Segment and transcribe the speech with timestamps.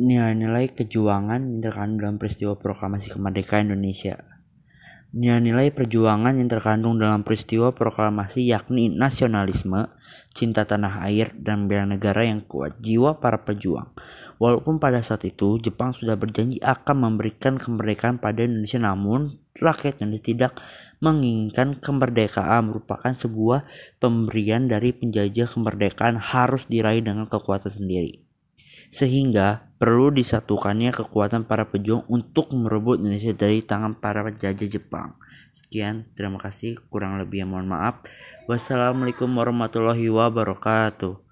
[0.00, 4.16] nilai-nilai kejuangan yang terkandung dalam peristiwa proklamasi kemerdekaan Indonesia.
[5.10, 9.90] Nilai-nilai perjuangan yang terkandung dalam peristiwa proklamasi yakni nasionalisme,
[10.32, 13.92] cinta tanah air, dan bela negara yang kuat, jiwa para pejuang.
[14.40, 20.24] Walaupun pada saat itu Jepang sudah berjanji akan memberikan kemerdekaan pada Indonesia namun rakyat Indonesia
[20.32, 20.52] tidak
[21.04, 23.68] menginginkan kemerdekaan merupakan sebuah
[24.00, 28.29] pemberian dari penjajah kemerdekaan harus diraih dengan kekuatan sendiri.
[28.88, 35.20] Sehingga perlu disatukannya kekuatan para pejuang untuk merebut Indonesia dari tangan para penjajah Jepang.
[35.52, 36.80] Sekian, terima kasih.
[36.88, 38.00] Kurang lebih mohon maaf.
[38.48, 41.29] Wassalamualaikum warahmatullahi wabarakatuh.